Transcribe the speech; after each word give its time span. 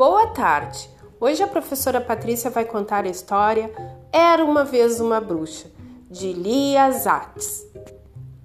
Boa 0.00 0.28
tarde. 0.28 0.88
Hoje 1.20 1.42
a 1.42 1.46
professora 1.46 2.00
Patrícia 2.00 2.48
vai 2.48 2.64
contar 2.64 3.04
a 3.04 3.10
história 3.10 3.70
Era 4.10 4.42
uma 4.42 4.64
vez 4.64 4.98
uma 4.98 5.20
bruxa, 5.20 5.70
de 6.10 6.32
Lia 6.32 6.90
Zatz. 6.90 7.66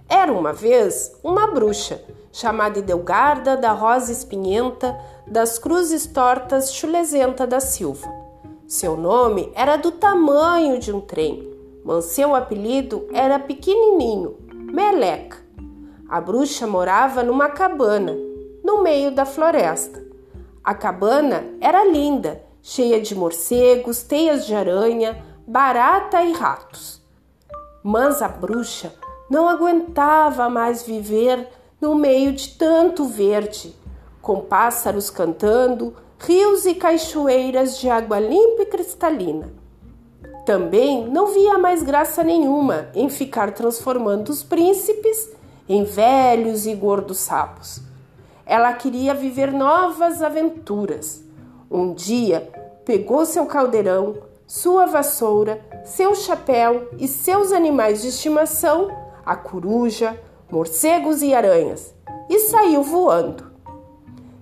Era 0.10 0.34
uma 0.34 0.52
vez 0.52 1.18
uma 1.24 1.48
bruxa, 1.48 2.04
chamada 2.30 2.82
Delgarda 2.82 3.56
da 3.56 3.72
Rosa 3.72 4.12
Espinhenta 4.12 5.00
das 5.26 5.58
Cruzes 5.58 6.06
Tortas 6.06 6.74
Chulesenta 6.74 7.48
da 7.48 7.62
Silva. 7.62 8.06
Seu 8.68 8.98
nome 8.98 9.50
era 9.56 9.78
do 9.78 9.94
tamanho 9.94 10.78
de 10.78 10.92
um 10.92 11.00
trem, 11.00 11.50
mas 11.86 12.04
seu 12.04 12.36
apelido 12.36 13.08
era 13.14 13.40
pequenininho, 13.40 14.36
Meleca. 14.52 15.38
A 16.10 16.20
bruxa 16.20 16.68
morava 16.68 17.24
numa 17.24 17.48
cabana, 17.48 18.14
no 18.62 18.84
meio 18.84 19.10
da 19.10 19.26
floresta. 19.26 20.05
A 20.66 20.74
cabana 20.74 21.46
era 21.62 21.86
linda, 21.86 22.44
cheia 22.60 23.00
de 23.00 23.14
morcegos, 23.14 24.02
teias 24.02 24.48
de 24.48 24.56
aranha, 24.56 25.24
barata 25.46 26.24
e 26.24 26.34
ratos. 26.34 27.00
Mas 27.84 28.20
a 28.20 28.28
bruxa 28.28 28.92
não 29.30 29.48
aguentava 29.48 30.50
mais 30.50 30.82
viver 30.82 31.48
no 31.80 31.94
meio 31.94 32.34
de 32.34 32.50
tanto 32.58 33.06
verde, 33.06 33.76
com 34.24 34.42
pássaros 34.42 35.12
cantando, 35.12 35.94
rios 36.18 36.66
e 36.66 36.74
cachoeiras 36.74 37.78
de 37.78 37.88
água 37.88 38.20
limpa 38.20 38.64
e 38.64 38.66
cristalina. 38.66 39.54
Também 40.48 41.08
não 41.08 41.28
via 41.28 41.60
mais 41.60 41.84
graça 41.84 42.24
nenhuma 42.24 42.90
em 42.96 43.08
ficar 43.08 43.52
transformando 43.52 44.30
os 44.30 44.42
príncipes 44.42 45.30
em 45.70 45.84
velhos 45.84 46.66
e 46.66 46.74
gordos 46.74 47.20
sapos 47.20 47.86
ela 48.46 48.72
queria 48.74 49.14
viver 49.14 49.52
novas 49.52 50.22
aventuras. 50.22 51.24
Um 51.70 51.94
dia, 51.94 52.50
pegou 52.86 53.26
seu 53.26 53.46
caldeirão, 53.46 54.18
sua 54.46 54.86
vassoura, 54.86 55.60
seu 55.84 56.14
chapéu 56.14 56.90
e 57.00 57.08
seus 57.08 57.52
animais 57.52 58.02
de 58.02 58.10
estimação, 58.10 58.90
a 59.26 59.36
coruja, 59.36 60.20
morcegos 60.52 61.24
e 61.24 61.34
aranhas, 61.34 61.94
e 62.30 62.40
saiu 62.40 62.84
voando. 62.84 63.52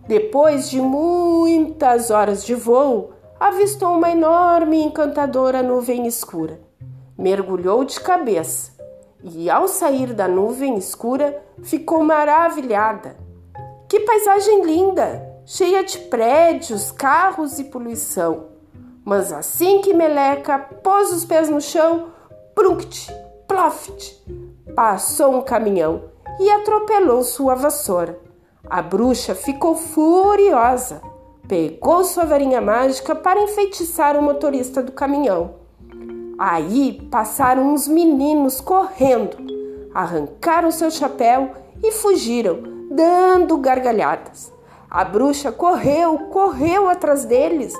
Depois 0.06 0.70
de 0.70 0.82
muitas 0.82 2.12
horas 2.12 2.46
de 2.46 2.54
voo, 2.54 3.14
avistou 3.40 3.96
uma 3.96 4.12
enorme 4.12 4.78
e 4.78 4.84
encantadora 4.84 5.64
nuvem 5.64 6.06
escura. 6.06 6.60
Mergulhou 7.18 7.86
de 7.86 8.00
cabeça 8.02 8.74
e, 9.24 9.50
ao 9.50 9.68
sair 9.68 10.14
da 10.14 10.28
nuvem 10.28 10.76
escura, 10.76 11.42
ficou 11.62 12.04
maravilhada. 12.04 13.23
Que 13.94 14.00
paisagem 14.00 14.66
linda, 14.66 15.22
cheia 15.46 15.84
de 15.84 16.00
prédios, 16.00 16.92
carros 16.92 17.60
e 17.60 17.66
poluição. 17.66 18.46
Mas 19.06 19.32
assim 19.32 19.82
que 19.82 19.94
Meleca 19.94 20.58
pôs 20.58 21.14
os 21.14 21.24
pés 21.24 21.48
no 21.48 21.62
chão, 21.62 22.08
prunct, 22.56 23.14
ploft, 23.48 24.20
passou 24.76 25.36
um 25.36 25.44
caminhão 25.44 26.06
e 26.40 26.50
atropelou 26.50 27.22
sua 27.22 27.54
vassoura. 27.54 28.20
A 28.68 28.82
bruxa 28.82 29.36
ficou 29.36 29.76
furiosa. 29.76 31.00
Pegou 31.48 32.04
sua 32.04 32.26
varinha 32.26 32.60
mágica 32.60 33.14
para 33.14 33.44
enfeitiçar 33.44 34.18
o 34.18 34.24
motorista 34.24 34.82
do 34.82 34.92
caminhão. 34.92 35.54
Aí 36.40 37.00
passaram 37.12 37.72
uns 37.72 37.88
meninos 37.88 38.60
correndo, 38.60 39.38
arrancaram 39.94 40.72
seu 40.72 40.90
chapéu 40.90 41.52
e 41.84 41.92
fugiram, 41.92 42.73
dando 42.94 43.58
gargalhadas. 43.58 44.52
A 44.90 45.04
bruxa 45.04 45.52
correu, 45.52 46.18
correu 46.30 46.88
atrás 46.88 47.26
deles, 47.26 47.74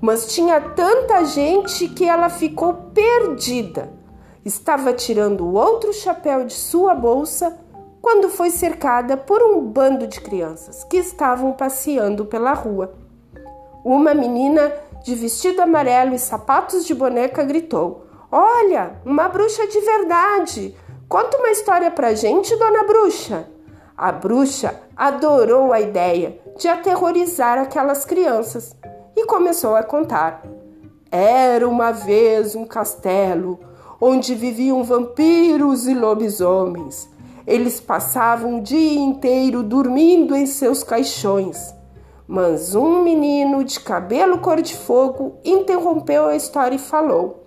mas 0.00 0.32
tinha 0.32 0.60
tanta 0.60 1.24
gente 1.24 1.88
que 1.88 2.08
ela 2.08 2.30
ficou 2.30 2.74
perdida. 2.94 3.92
Estava 4.44 4.92
tirando 4.92 5.54
outro 5.54 5.92
chapéu 5.92 6.44
de 6.44 6.54
sua 6.54 6.94
bolsa 6.94 7.58
quando 8.00 8.28
foi 8.28 8.50
cercada 8.50 9.16
por 9.16 9.42
um 9.42 9.60
bando 9.60 10.06
de 10.06 10.20
crianças 10.20 10.84
que 10.84 10.96
estavam 10.96 11.52
passeando 11.52 12.26
pela 12.26 12.52
rua. 12.52 12.94
Uma 13.84 14.14
menina 14.14 14.72
de 15.02 15.14
vestido 15.14 15.60
amarelo 15.60 16.14
e 16.14 16.18
sapatos 16.18 16.86
de 16.86 16.94
boneca 16.94 17.42
gritou: 17.42 18.06
Olha, 18.30 19.00
uma 19.04 19.28
bruxa 19.28 19.66
de 19.66 19.80
verdade! 19.80 20.74
Conta 21.08 21.36
uma 21.36 21.50
história 21.50 21.90
pra 21.90 22.14
gente, 22.14 22.56
dona 22.56 22.84
bruxa! 22.84 23.53
A 23.96 24.10
bruxa 24.10 24.74
adorou 24.96 25.72
a 25.72 25.80
ideia 25.80 26.40
de 26.58 26.66
aterrorizar 26.66 27.58
aquelas 27.58 28.04
crianças 28.04 28.74
e 29.16 29.24
começou 29.24 29.76
a 29.76 29.84
contar. 29.84 30.42
Era 31.12 31.68
uma 31.68 31.92
vez 31.92 32.56
um 32.56 32.64
castelo 32.64 33.60
onde 34.00 34.34
viviam 34.34 34.82
vampiros 34.82 35.86
e 35.86 35.94
lobisomens. 35.94 37.08
Eles 37.46 37.80
passavam 37.80 38.58
o 38.58 38.62
dia 38.62 38.98
inteiro 38.98 39.62
dormindo 39.62 40.34
em 40.34 40.46
seus 40.46 40.82
caixões. 40.82 41.72
Mas 42.26 42.74
um 42.74 43.04
menino 43.04 43.62
de 43.62 43.78
cabelo 43.78 44.38
cor 44.38 44.60
de 44.60 44.76
fogo 44.76 45.36
interrompeu 45.44 46.26
a 46.26 46.34
história 46.34 46.74
e 46.74 46.80
falou: 46.80 47.46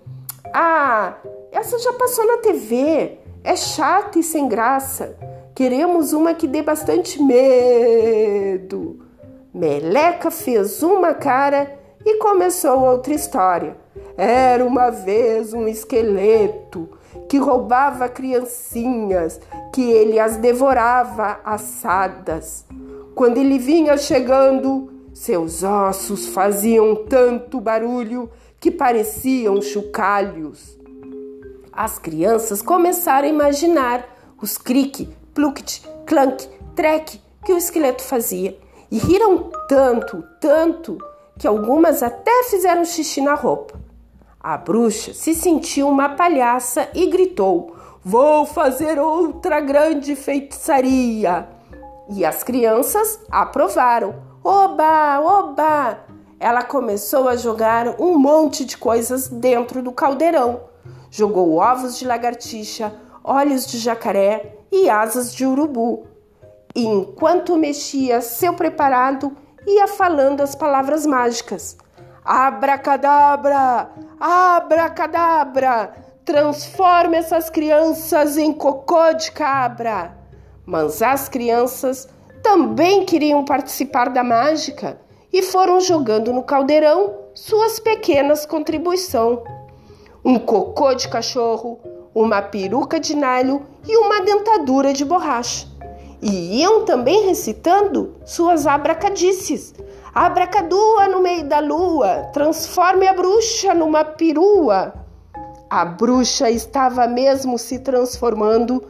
Ah, 0.54 1.16
essa 1.52 1.78
já 1.78 1.92
passou 1.92 2.26
na 2.26 2.38
TV. 2.38 3.18
É 3.44 3.54
chata 3.54 4.18
e 4.18 4.22
sem 4.22 4.48
graça. 4.48 5.14
Queremos 5.58 6.12
uma 6.12 6.34
que 6.34 6.46
dê 6.46 6.62
bastante 6.62 7.20
medo. 7.20 9.00
Meleca 9.52 10.30
fez 10.30 10.84
uma 10.84 11.14
cara 11.14 11.76
e 12.06 12.14
começou 12.18 12.78
outra 12.78 13.12
história. 13.12 13.76
Era 14.16 14.64
uma 14.64 14.90
vez 14.90 15.52
um 15.52 15.66
esqueleto 15.66 16.88
que 17.28 17.38
roubava 17.38 18.08
criancinhas, 18.08 19.40
que 19.74 19.82
ele 19.82 20.20
as 20.20 20.36
devorava 20.36 21.40
assadas. 21.44 22.64
Quando 23.16 23.38
ele 23.38 23.58
vinha 23.58 23.96
chegando, 23.96 24.92
seus 25.12 25.64
ossos 25.64 26.28
faziam 26.28 27.04
tanto 27.06 27.60
barulho 27.60 28.30
que 28.60 28.70
pareciam 28.70 29.60
chocalhos. 29.60 30.78
As 31.72 31.98
crianças 31.98 32.62
começaram 32.62 33.26
a 33.26 33.32
imaginar 33.32 34.06
os 34.40 34.56
crique 34.56 35.17
pluct, 35.38 35.88
clank, 36.04 36.48
trek 36.74 37.20
que 37.44 37.52
o 37.52 37.56
esqueleto 37.56 38.02
fazia. 38.02 38.58
E 38.90 38.98
riram 38.98 39.52
tanto, 39.68 40.24
tanto, 40.40 40.98
que 41.38 41.46
algumas 41.46 42.02
até 42.02 42.42
fizeram 42.50 42.84
xixi 42.84 43.20
na 43.20 43.34
roupa. 43.34 43.78
A 44.40 44.56
bruxa 44.56 45.14
se 45.14 45.36
sentiu 45.36 45.88
uma 45.88 46.08
palhaça 46.08 46.88
e 46.92 47.06
gritou: 47.06 47.76
Vou 48.02 48.46
fazer 48.46 48.98
outra 48.98 49.60
grande 49.60 50.16
feitiçaria! 50.16 51.48
E 52.08 52.24
as 52.24 52.42
crianças 52.42 53.20
aprovaram. 53.30 54.16
Oba, 54.42 55.20
oba! 55.20 56.00
Ela 56.40 56.64
começou 56.64 57.28
a 57.28 57.36
jogar 57.36 58.00
um 58.00 58.18
monte 58.18 58.64
de 58.64 58.76
coisas 58.76 59.28
dentro 59.28 59.84
do 59.84 59.92
caldeirão. 59.92 60.62
Jogou 61.12 61.58
ovos 61.58 61.96
de 61.96 62.04
lagartixa, 62.04 62.92
olhos 63.22 63.66
de 63.66 63.78
jacaré, 63.78 64.57
e 64.70 64.88
asas 64.88 65.34
de 65.34 65.46
urubu. 65.46 66.06
E 66.74 66.84
enquanto 66.84 67.56
mexia 67.56 68.20
seu 68.20 68.54
preparado, 68.54 69.36
ia 69.66 69.88
falando 69.88 70.42
as 70.42 70.54
palavras 70.54 71.04
mágicas. 71.06 71.76
Abracadabra! 72.24 73.90
Abracadabra! 74.20 75.94
Transforma 76.24 77.16
essas 77.16 77.48
crianças 77.48 78.36
em 78.36 78.52
cocô 78.52 79.12
de 79.14 79.32
cabra! 79.32 80.16
Mas 80.66 81.00
as 81.00 81.28
crianças 81.28 82.08
também 82.42 83.04
queriam 83.04 83.44
participar 83.44 84.10
da 84.10 84.22
mágica 84.22 85.00
e 85.32 85.42
foram 85.42 85.80
jogando 85.80 86.32
no 86.32 86.42
caldeirão 86.42 87.14
suas 87.34 87.80
pequenas 87.80 88.44
contribuições. 88.44 89.38
Um 90.24 90.38
cocô 90.38 90.94
de 90.94 91.08
cachorro, 91.08 91.80
uma 92.14 92.42
peruca 92.42 92.98
de 92.98 93.14
nalho 93.14 93.66
e 93.86 93.96
uma 93.96 94.20
dentadura 94.20 94.92
de 94.92 95.04
borracha. 95.04 95.66
E 96.20 96.60
iam 96.60 96.84
também 96.84 97.26
recitando 97.26 98.14
suas 98.24 98.66
abracadices. 98.66 99.74
Abracadua 100.14 101.08
no 101.08 101.22
meio 101.22 101.44
da 101.48 101.60
lua, 101.60 102.30
transforme 102.32 103.06
a 103.06 103.12
bruxa 103.12 103.72
numa 103.72 104.04
perua. 104.04 104.94
A 105.70 105.84
bruxa 105.84 106.50
estava 106.50 107.06
mesmo 107.06 107.58
se 107.58 107.78
transformando 107.78 108.82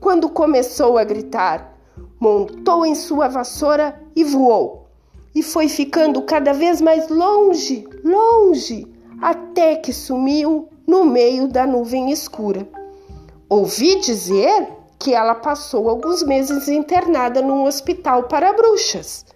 quando 0.00 0.28
começou 0.28 0.98
a 0.98 1.04
gritar. 1.04 1.74
Montou 2.20 2.84
em 2.84 2.94
sua 2.94 3.28
vassoura 3.28 3.98
e 4.14 4.24
voou. 4.24 4.88
E 5.34 5.42
foi 5.42 5.68
ficando 5.68 6.22
cada 6.22 6.52
vez 6.52 6.80
mais 6.80 7.08
longe, 7.08 7.88
longe, 8.04 8.86
até 9.20 9.76
que 9.76 9.92
sumiu 9.92 10.68
no 10.86 11.04
meio 11.04 11.48
da 11.48 11.66
nuvem 11.66 12.10
escura. 12.10 12.68
Ouvi 13.48 14.00
dizer 14.00 14.68
que 14.98 15.12
ela 15.12 15.34
passou 15.34 15.88
alguns 15.88 16.22
meses 16.22 16.68
internada 16.68 17.42
num 17.42 17.64
hospital 17.64 18.24
para 18.24 18.52
bruxas. 18.52 19.26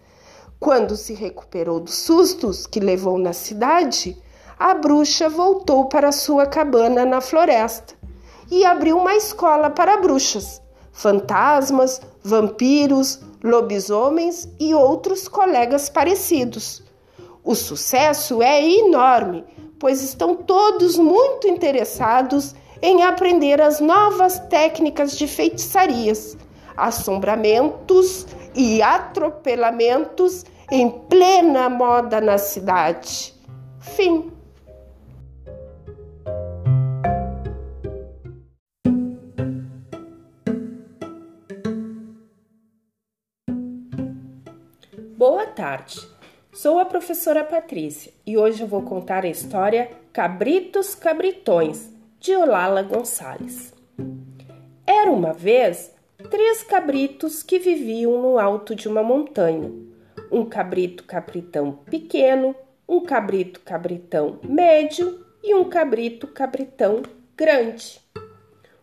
Quando 0.59 0.97
se 0.97 1.15
recuperou 1.15 1.79
dos 1.79 1.95
sustos 1.95 2.67
que 2.67 2.81
levou 2.81 3.19
na 3.19 3.33
cidade, 3.33 4.17
a 4.59 4.75
bruxa 4.75 5.29
voltou 5.29 5.87
para 5.87 6.11
sua 6.11 6.47
cabana 6.47 7.05
na 7.05 7.21
floresta 7.21 7.95
e 8.51 8.65
abriu 8.65 8.99
uma 8.99 9.15
escola 9.15 9.71
para 9.71 9.99
bruxas, 9.99 10.61
fantasmas, 10.91 12.01
vampiros, 12.25 13.21
lobisomens 13.43 14.49
e 14.59 14.75
outros 14.75 15.29
colegas 15.29 15.89
parecidos. 15.89 16.83
O 17.45 17.55
sucesso 17.55 18.43
é 18.43 18.63
enorme, 18.63 19.45
pois 19.79 20.03
estão 20.03 20.35
todos 20.35 20.97
muito 20.97 21.47
interessados 21.49 22.55
em 22.83 23.03
aprender 23.03 23.61
as 23.61 23.81
novas 23.81 24.39
técnicas 24.49 25.17
de 25.17 25.27
feitiçarias, 25.27 26.37
assombramentos 26.77 28.27
e 28.55 28.83
atropelamentos 28.83 30.45
em 30.71 30.91
plena 30.91 31.69
moda 31.69 32.21
na 32.21 32.39
cidade. 32.39 33.35
Fim. 33.81 34.33
Boa 45.17 45.47
tarde. 45.47 46.18
Sou 46.61 46.81
a 46.81 46.85
professora 46.85 47.45
Patrícia 47.45 48.13
e 48.27 48.37
hoje 48.37 48.63
eu 48.63 48.67
vou 48.67 48.83
contar 48.83 49.25
a 49.25 49.29
história 49.29 49.93
Cabritos 50.13 50.93
Cabritões 50.93 51.89
de 52.19 52.35
Olala 52.35 52.83
Gonçalves. 52.83 53.73
Era 54.85 55.09
uma 55.09 55.33
vez 55.33 55.95
três 56.29 56.65
cabritos 56.65 57.45
que 57.45 57.61
viviam 57.61 58.21
no 58.21 58.41
alto 58.41 58.75
de 58.75 58.89
uma 58.89 59.05
montanha. 59.05 59.71
Um 60.33 60.45
cabrito 60.45 61.05
cabritão 61.05 61.79
pequeno, 61.89 62.57
um 62.89 63.03
cabrito 63.03 63.61
cabritão 63.61 64.41
médio 64.43 65.25
e 65.45 65.55
um 65.55 65.63
cabrito 65.69 66.27
cabritão 66.27 67.03
grande. 67.37 68.01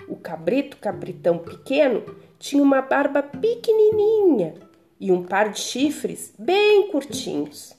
O 0.07 0.15
cabrito 0.15 0.77
cabritão 0.77 1.39
pequeno 1.39 2.05
tinha 2.39 2.63
uma 2.63 2.81
barba 2.81 3.21
pequenininha 3.21 4.53
e 4.99 5.11
um 5.11 5.23
par 5.23 5.49
de 5.49 5.59
chifres 5.59 6.33
bem 6.37 6.89
curtinhos. 6.89 7.75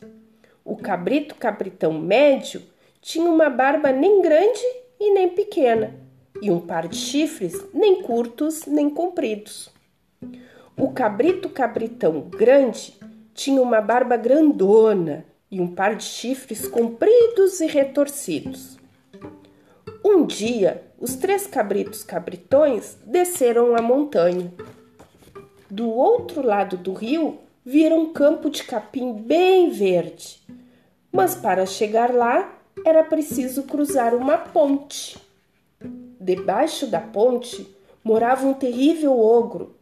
O 0.64 0.76
cabrito 0.76 1.34
cabritão 1.34 1.92
médio 1.92 2.62
tinha 3.00 3.30
uma 3.30 3.48
barba 3.48 3.92
nem 3.92 4.20
grande 4.20 4.62
e 4.98 5.12
nem 5.12 5.28
pequena 5.28 6.06
e 6.40 6.50
um 6.50 6.60
par 6.60 6.88
de 6.88 6.96
chifres 6.96 7.54
nem 7.72 8.02
curtos 8.02 8.66
nem 8.66 8.90
compridos. 8.90 9.70
O 10.76 10.92
cabrito 10.92 11.48
cabritão 11.48 12.20
grande 12.22 12.94
tinha 13.34 13.62
uma 13.62 13.80
barba 13.80 14.16
grandona 14.16 15.24
e 15.50 15.60
um 15.60 15.68
par 15.68 15.94
de 15.94 16.04
chifres 16.04 16.66
compridos 16.68 17.60
e 17.60 17.66
retorcidos. 17.66 18.76
Um 20.04 20.26
dia, 20.26 20.82
os 20.98 21.16
três 21.16 21.46
cabritos 21.46 22.02
cabritões 22.02 22.96
desceram 23.04 23.74
a 23.74 23.82
montanha. 23.82 24.52
Do 25.70 25.90
outro 25.90 26.44
lado 26.46 26.76
do 26.76 26.92
rio, 26.92 27.38
viram 27.64 28.02
um 28.02 28.12
campo 28.12 28.48
de 28.48 28.62
capim 28.62 29.12
bem 29.12 29.70
verde. 29.70 30.40
Mas 31.10 31.34
para 31.34 31.66
chegar 31.66 32.14
lá, 32.14 32.56
era 32.84 33.02
preciso 33.02 33.64
cruzar 33.64 34.14
uma 34.14 34.38
ponte. 34.38 35.18
Debaixo 36.20 36.86
da 36.86 37.00
ponte 37.00 37.66
morava 38.04 38.46
um 38.46 38.54
terrível 38.54 39.18
ogro. 39.18 39.74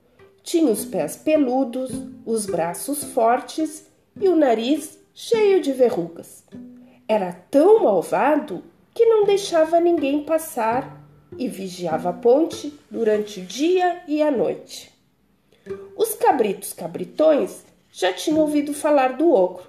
Tinha 0.43 0.71
os 0.71 0.85
pés 0.85 1.17
peludos, 1.17 1.91
os 2.25 2.47
braços 2.47 3.05
fortes 3.05 3.87
e 4.19 4.29
o 4.29 4.37
nariz 4.37 4.99
cheio 5.13 5.61
de 5.61 5.73
verrugas. 5.73 6.45
Era 7.07 7.33
tão 7.51 7.83
malvado 7.83 8.63
que 8.95 9.05
não 9.05 9.25
deixava 9.25 9.81
ninguém 9.81 10.23
passar 10.23 11.05
e 11.37 11.49
vigiava 11.49 12.11
a 12.11 12.13
ponte 12.13 12.79
durante 12.91 13.41
o 13.41 13.45
dia 13.45 14.03
e 14.07 14.23
a 14.23 14.31
noite. 14.31 14.94
Os 15.97 16.15
cabritos 16.15 16.73
cabritões 16.73 17.65
já 17.93 18.13
tinham 18.13 18.41
ouvido 18.41 18.75
falar 18.75 19.17
do 19.17 19.33
ogro, 19.33 19.65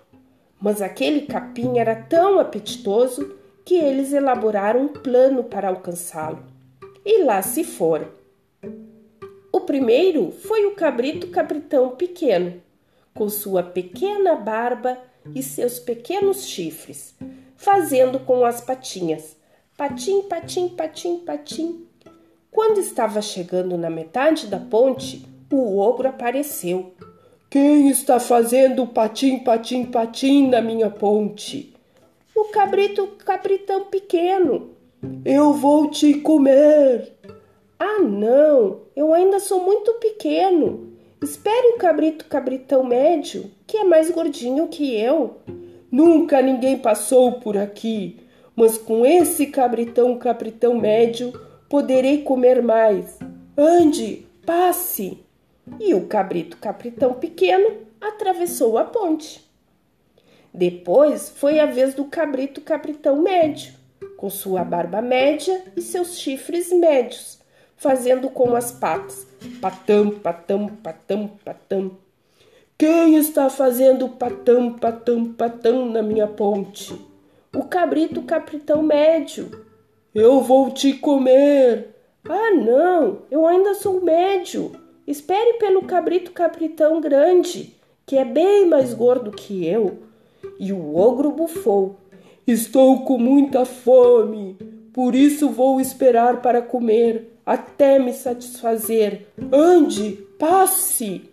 mas 0.60 0.82
aquele 0.82 1.22
capim 1.22 1.78
era 1.78 1.96
tão 1.96 2.40
apetitoso 2.40 3.36
que 3.64 3.76
eles 3.76 4.14
elaboraram 4.14 4.82
um 4.82 4.88
plano 4.88 5.44
para 5.44 5.70
alcançá-lo. 5.70 6.44
E 7.06 7.24
lá 7.24 7.42
se 7.42 7.64
foram. 7.64 8.08
O 9.52 9.62
primeiro 9.62 10.32
foi 10.32 10.66
o 10.66 10.76
cabrito 10.76 11.28
cabritão 11.28 11.92
pequeno, 11.92 12.62
com 13.14 13.30
sua 13.30 13.64
pequena 13.64 14.36
barba 14.36 14.98
e 15.34 15.42
seus 15.42 15.80
pequenos 15.80 16.46
chifres, 16.46 17.16
fazendo 17.56 18.20
com 18.20 18.44
as 18.44 18.62
patinhas 18.62 19.36
patim, 19.78 20.22
patim, 20.24 20.70
patim, 20.70 21.20
patim. 21.20 21.86
Quando 22.50 22.80
estava 22.80 23.22
chegando 23.22 23.78
na 23.78 23.90
metade 23.90 24.48
da 24.48 24.60
ponte, 24.60 25.26
o 25.56 25.80
ogro 25.80 26.08
apareceu. 26.08 26.94
Quem 27.50 27.90
está 27.90 28.20
fazendo 28.20 28.86
patim, 28.86 29.40
patim, 29.40 29.86
patim 29.86 30.48
na 30.50 30.62
minha 30.62 30.90
ponte? 30.90 31.74
O 32.36 32.46
cabrito 32.46 33.08
cabritão 33.24 33.86
pequeno. 33.86 34.72
Eu 35.24 35.54
vou 35.54 35.90
te 35.90 36.16
comer. 36.16 37.14
Ah, 37.80 38.02
não, 38.02 38.82
eu 38.96 39.14
ainda 39.14 39.40
sou 39.40 39.64
muito 39.64 39.94
pequeno. 39.94 40.94
Espere 41.22 41.70
o 41.70 41.78
cabrito 41.78 42.26
cabritão 42.26 42.84
médio, 42.84 43.50
que 43.66 43.78
é 43.78 43.84
mais 43.84 44.12
gordinho 44.12 44.68
que 44.68 44.96
eu. 44.96 45.38
Nunca 45.92 46.42
ninguém 46.42 46.78
passou 46.78 47.34
por 47.34 47.58
aqui, 47.58 48.20
mas 48.56 48.78
com 48.78 49.06
esse 49.06 49.48
cabritão 49.48 50.18
cabritão 50.18 50.78
médio 50.78 51.34
poderei 51.70 52.22
comer 52.22 52.62
mais. 52.62 53.18
Ande, 53.58 54.26
passe. 54.46 55.25
E 55.80 55.94
o 55.94 56.08
cabrito 56.08 56.58
capritão 56.58 57.14
pequeno 57.14 57.78
atravessou 58.00 58.78
a 58.78 58.84
ponte. 58.84 59.44
Depois 60.54 61.30
foi 61.30 61.60
a 61.60 61.66
vez 61.66 61.94
do 61.94 62.06
cabrito 62.06 62.62
capritão 62.62 63.22
médio, 63.22 63.74
com 64.16 64.30
sua 64.30 64.64
barba 64.64 65.02
média 65.02 65.66
e 65.76 65.82
seus 65.82 66.18
chifres 66.18 66.72
médios, 66.72 67.40
fazendo 67.76 68.30
com 68.30 68.56
as 68.56 68.72
patas 68.72 69.28
patam, 69.62 70.12
patam, 70.12 70.68
patam, 70.68 71.28
patam. 71.44 71.92
Quem 72.78 73.16
está 73.16 73.50
fazendo 73.50 74.10
patam, 74.10 74.74
patam, 74.74 75.34
patam 75.34 75.86
na 75.86 76.02
minha 76.02 76.28
ponte? 76.28 76.94
O 77.56 77.64
cabrito 77.64 78.22
capritão 78.24 78.82
médio. 78.82 79.66
Eu 80.14 80.42
vou 80.42 80.72
te 80.72 80.94
comer. 80.94 81.96
Ah, 82.28 82.52
não, 82.52 83.22
eu 83.30 83.46
ainda 83.46 83.76
sou 83.76 84.02
médio. 84.02 84.72
Espere 85.08 85.54
pelo 85.60 85.84
cabrito 85.84 86.32
capritão 86.32 87.00
grande, 87.00 87.76
que 88.06 88.18
é 88.18 88.26
bem 88.26 88.66
mais 88.66 88.94
gordo 88.94 89.32
que 89.32 89.66
eu. 89.66 90.00
E 90.60 90.72
o 90.74 90.96
ogro 90.96 91.32
bufou. 91.32 91.96
Estou 92.48 93.04
com 93.04 93.18
muita 93.18 93.66
fome, 93.66 94.58
por 94.94 95.16
isso 95.16 95.50
vou 95.50 95.82
esperar 95.82 96.42
para 96.42 96.62
comer 96.62 97.40
até 97.46 98.00
me 98.00 98.14
satisfazer. 98.14 99.28
Ande, 99.52 100.12
passe. 100.40 101.30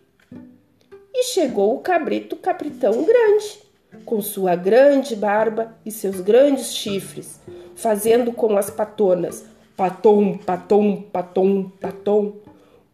E 1.14 1.24
chegou 1.24 1.74
o 1.74 1.80
cabrito 1.80 2.36
capritão 2.36 3.04
grande, 3.04 3.60
com 4.04 4.20
sua 4.20 4.56
grande 4.56 5.14
barba 5.14 5.76
e 5.84 5.90
seus 5.90 6.20
grandes 6.20 6.74
chifres, 6.74 7.40
fazendo 7.74 8.32
com 8.32 8.56
as 8.56 8.70
patonas 8.70 9.44
patom, 9.76 10.38
patom, 10.38 11.02
patom, 11.12 11.70
patom. 11.80 12.41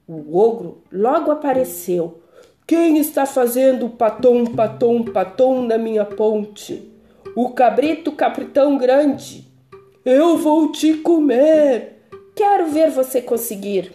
O 0.08 0.38
ogro 0.38 0.78
logo 0.90 1.30
apareceu. 1.30 2.22
Quem 2.66 2.96
está 2.96 3.26
fazendo 3.26 3.90
patom, 3.90 4.46
patom, 4.46 5.04
patom 5.04 5.60
na 5.60 5.76
minha 5.76 6.02
ponte? 6.06 6.90
O 7.36 7.50
cabrito 7.50 8.10
capitão 8.12 8.78
grande. 8.78 9.46
Eu 10.06 10.38
vou 10.38 10.72
te 10.72 10.94
comer. 10.94 12.06
Quero 12.34 12.68
ver 12.68 12.90
você 12.90 13.20
conseguir. 13.20 13.92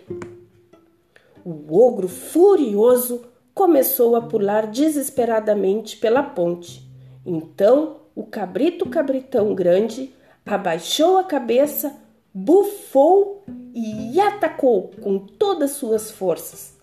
O 1.43 1.75
ogro, 1.75 2.07
furioso, 2.07 3.25
começou 3.55 4.15
a 4.15 4.21
pular 4.21 4.67
desesperadamente 4.67 5.97
pela 5.97 6.21
ponte. 6.21 6.87
Então, 7.25 8.01
o 8.13 8.23
cabrito 8.23 8.87
cabritão 8.87 9.55
grande 9.55 10.13
abaixou 10.45 11.17
a 11.17 11.23
cabeça, 11.23 11.95
bufou 12.31 13.43
e 13.73 14.21
atacou 14.21 14.91
com 15.01 15.17
todas 15.17 15.71
suas 15.71 16.11
forças. 16.11 16.77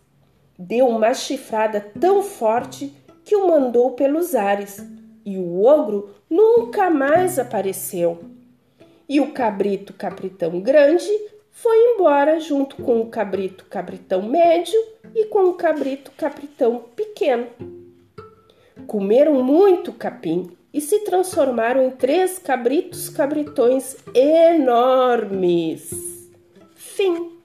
Deu 0.58 0.88
uma 0.88 1.14
chifrada 1.14 1.80
tão 1.98 2.22
forte 2.22 2.92
que 3.24 3.36
o 3.36 3.46
mandou 3.46 3.92
pelos 3.92 4.34
ares, 4.34 4.84
e 5.24 5.38
o 5.38 5.62
ogro 5.62 6.10
nunca 6.28 6.90
mais 6.90 7.38
apareceu. 7.38 8.24
E 9.08 9.20
o 9.20 9.32
cabrito 9.32 9.92
capritão 9.92 10.60
grande 10.60 11.08
foi 11.50 11.76
embora 11.94 12.40
junto 12.40 12.76
com 12.76 13.00
o 13.00 13.06
cabrito 13.06 13.64
capritão 13.66 14.22
médio 14.22 14.78
e 15.14 15.26
com 15.26 15.44
o 15.44 15.54
cabrito 15.54 16.10
capritão 16.16 16.84
pequeno. 16.96 17.46
comeram 18.86 19.42
muito 19.42 19.92
capim 19.92 20.50
e 20.72 20.80
se 20.80 21.00
transformaram 21.00 21.82
em 21.84 21.90
três 21.90 22.38
cabritos 22.38 23.08
cabritões 23.08 23.96
enormes. 24.14 26.09
Fim. 26.96 27.39